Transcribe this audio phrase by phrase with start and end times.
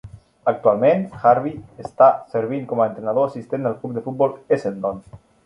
[0.51, 5.07] Actualment, Harvey està servint com a entrenador assistent al Club de futbol Essendon.